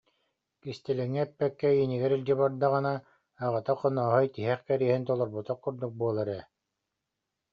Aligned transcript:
Кистэлэҥи 0.61 1.19
эппэккэ 1.25 1.69
иинигэр 1.75 2.11
илдьэ 2.15 2.35
бардаҕына 2.39 2.93
аҕата 3.45 3.73
Хонооһой 3.79 4.27
тиһэх 4.33 4.59
кэриэһин 4.67 5.03
толорботох 5.09 5.59
курдук 5.63 5.93
буолар 5.99 6.29
ээ 6.37 6.43